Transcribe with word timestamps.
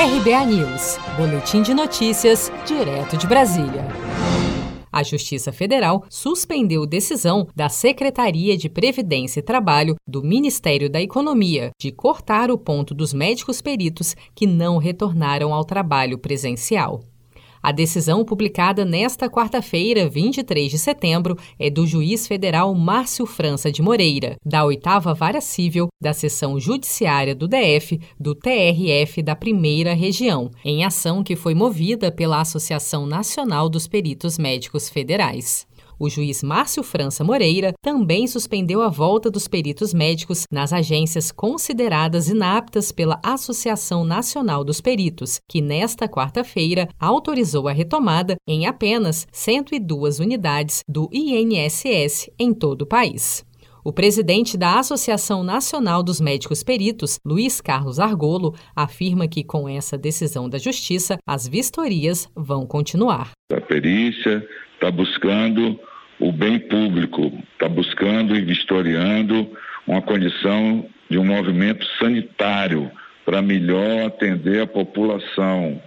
RBA 0.00 0.46
News, 0.46 0.96
Boletim 1.16 1.60
de 1.60 1.74
Notícias, 1.74 2.52
direto 2.64 3.16
de 3.16 3.26
Brasília. 3.26 3.84
A 4.92 5.02
Justiça 5.02 5.50
Federal 5.50 6.04
suspendeu 6.08 6.86
decisão 6.86 7.48
da 7.52 7.68
Secretaria 7.68 8.56
de 8.56 8.68
Previdência 8.68 9.40
e 9.40 9.42
Trabalho 9.42 9.96
do 10.06 10.22
Ministério 10.22 10.88
da 10.88 11.02
Economia 11.02 11.72
de 11.80 11.90
cortar 11.90 12.48
o 12.48 12.56
ponto 12.56 12.94
dos 12.94 13.12
médicos 13.12 13.60
peritos 13.60 14.14
que 14.36 14.46
não 14.46 14.78
retornaram 14.78 15.52
ao 15.52 15.64
trabalho 15.64 16.16
presencial. 16.16 17.00
A 17.68 17.72
decisão 17.72 18.24
publicada 18.24 18.82
nesta 18.82 19.28
quarta-feira, 19.28 20.08
23 20.08 20.70
de 20.70 20.78
setembro, 20.78 21.36
é 21.58 21.68
do 21.68 21.86
juiz 21.86 22.26
federal 22.26 22.74
Márcio 22.74 23.26
França 23.26 23.70
de 23.70 23.82
Moreira, 23.82 24.38
da 24.42 24.64
oitava 24.64 25.12
vara 25.12 25.38
civil 25.38 25.88
da 26.00 26.14
seção 26.14 26.58
judiciária 26.58 27.34
do 27.34 27.46
DF, 27.46 28.00
do 28.18 28.34
TRF 28.34 29.20
da 29.22 29.36
primeira 29.36 29.92
região, 29.92 30.50
em 30.64 30.82
ação 30.82 31.22
que 31.22 31.36
foi 31.36 31.54
movida 31.54 32.10
pela 32.10 32.40
Associação 32.40 33.04
Nacional 33.04 33.68
dos 33.68 33.86
Peritos 33.86 34.38
Médicos 34.38 34.88
Federais. 34.88 35.66
O 36.00 36.08
juiz 36.08 36.44
Márcio 36.44 36.84
França 36.84 37.24
Moreira 37.24 37.72
também 37.82 38.28
suspendeu 38.28 38.82
a 38.82 38.88
volta 38.88 39.28
dos 39.28 39.48
peritos 39.48 39.92
médicos 39.92 40.44
nas 40.50 40.72
agências 40.72 41.32
consideradas 41.32 42.28
inaptas 42.28 42.92
pela 42.92 43.20
Associação 43.20 44.04
Nacional 44.04 44.62
dos 44.62 44.80
Peritos, 44.80 45.40
que 45.48 45.60
nesta 45.60 46.06
quarta-feira 46.06 46.88
autorizou 47.00 47.66
a 47.66 47.72
retomada 47.72 48.36
em 48.46 48.64
apenas 48.64 49.26
102 49.32 50.20
unidades 50.20 50.84
do 50.88 51.10
INSS 51.12 52.30
em 52.38 52.54
todo 52.54 52.82
o 52.82 52.86
país. 52.86 53.44
O 53.84 53.92
presidente 53.92 54.56
da 54.56 54.78
Associação 54.78 55.42
Nacional 55.42 56.02
dos 56.02 56.20
Médicos 56.20 56.62
Peritos, 56.62 57.18
Luiz 57.24 57.60
Carlos 57.60 57.98
Argolo, 57.98 58.54
afirma 58.76 59.26
que 59.26 59.42
com 59.42 59.68
essa 59.68 59.98
decisão 59.98 60.48
da 60.48 60.58
Justiça, 60.58 61.16
as 61.26 61.48
vistorias 61.48 62.28
vão 62.36 62.66
continuar. 62.66 63.32
A 63.50 63.60
perícia 63.60 64.46
está 64.78 64.92
buscando 64.92 65.78
o 66.20 66.30
bem 66.30 66.58
público, 66.60 67.32
está 67.52 67.68
buscando 67.68 68.36
e 68.36 68.40
vistoriando 68.40 69.50
uma 69.86 70.00
condição 70.00 70.86
de 71.10 71.18
um 71.18 71.24
movimento 71.24 71.84
sanitário 71.98 72.90
para 73.24 73.42
melhor 73.42 74.06
atender 74.06 74.62
a 74.62 74.66
população. 74.66 75.82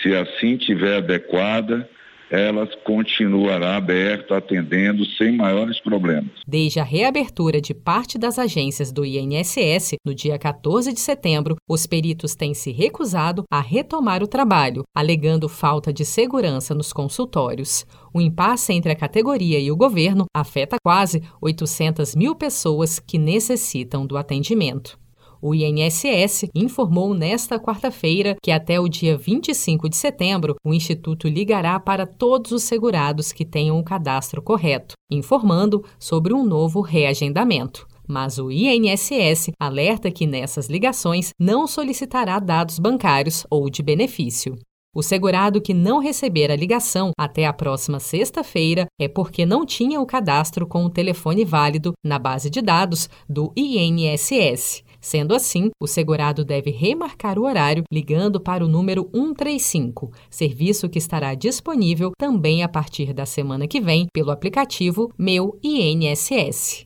Se 0.00 0.14
assim 0.14 0.58
tiver 0.58 0.98
adequada, 0.98 1.88
ela 2.30 2.66
continuará 2.84 3.76
aberta, 3.76 4.36
atendendo 4.36 5.04
sem 5.04 5.36
maiores 5.36 5.80
problemas. 5.80 6.30
Desde 6.46 6.80
a 6.80 6.84
reabertura 6.84 7.60
de 7.60 7.72
parte 7.72 8.18
das 8.18 8.38
agências 8.38 8.90
do 8.92 9.04
INSS, 9.04 9.96
no 10.04 10.14
dia 10.14 10.38
14 10.38 10.92
de 10.92 11.00
setembro, 11.00 11.56
os 11.68 11.86
peritos 11.86 12.34
têm 12.34 12.54
se 12.54 12.72
recusado 12.72 13.44
a 13.50 13.60
retomar 13.60 14.22
o 14.22 14.26
trabalho, 14.26 14.82
alegando 14.94 15.48
falta 15.48 15.92
de 15.92 16.04
segurança 16.04 16.74
nos 16.74 16.92
consultórios. 16.92 17.86
O 18.12 18.20
impasse 18.20 18.72
entre 18.72 18.92
a 18.92 18.96
categoria 18.96 19.58
e 19.58 19.70
o 19.70 19.76
governo 19.76 20.24
afeta 20.34 20.76
quase 20.82 21.22
800 21.40 22.14
mil 22.14 22.34
pessoas 22.34 22.98
que 22.98 23.18
necessitam 23.18 24.06
do 24.06 24.16
atendimento. 24.16 24.98
O 25.40 25.54
INSS 25.54 26.46
informou 26.54 27.14
nesta 27.14 27.58
quarta-feira 27.58 28.36
que 28.42 28.50
até 28.50 28.80
o 28.80 28.88
dia 28.88 29.16
25 29.16 29.88
de 29.88 29.96
setembro 29.96 30.56
o 30.64 30.72
Instituto 30.72 31.28
ligará 31.28 31.78
para 31.78 32.06
todos 32.06 32.52
os 32.52 32.62
segurados 32.62 33.32
que 33.32 33.44
tenham 33.44 33.78
o 33.78 33.84
cadastro 33.84 34.42
correto, 34.42 34.94
informando 35.10 35.84
sobre 35.98 36.32
um 36.32 36.44
novo 36.44 36.80
reagendamento. 36.80 37.86
Mas 38.08 38.38
o 38.38 38.50
INSS 38.50 39.50
alerta 39.60 40.10
que 40.10 40.26
nessas 40.26 40.68
ligações 40.68 41.30
não 41.38 41.66
solicitará 41.66 42.38
dados 42.38 42.78
bancários 42.78 43.44
ou 43.50 43.68
de 43.68 43.82
benefício. 43.82 44.56
O 44.96 45.02
segurado 45.02 45.60
que 45.60 45.74
não 45.74 45.98
receber 45.98 46.50
a 46.50 46.56
ligação 46.56 47.10
até 47.18 47.44
a 47.44 47.52
próxima 47.52 48.00
sexta-feira 48.00 48.86
é 48.98 49.06
porque 49.06 49.44
não 49.44 49.66
tinha 49.66 50.00
o 50.00 50.06
cadastro 50.06 50.66
com 50.66 50.86
o 50.86 50.88
telefone 50.88 51.44
válido 51.44 51.92
na 52.02 52.18
base 52.18 52.48
de 52.48 52.62
dados 52.62 53.06
do 53.28 53.52
INSS. 53.54 54.82
Sendo 54.98 55.34
assim, 55.34 55.68
o 55.78 55.86
segurado 55.86 56.46
deve 56.46 56.70
remarcar 56.70 57.38
o 57.38 57.44
horário 57.44 57.84
ligando 57.92 58.40
para 58.40 58.64
o 58.64 58.68
número 58.68 59.06
135, 59.12 60.12
serviço 60.30 60.88
que 60.88 60.98
estará 60.98 61.34
disponível 61.34 62.12
também 62.16 62.62
a 62.62 62.68
partir 62.68 63.12
da 63.12 63.26
semana 63.26 63.68
que 63.68 63.82
vem 63.82 64.06
pelo 64.14 64.30
aplicativo 64.30 65.12
Meu 65.18 65.58
INSS. 65.62 66.85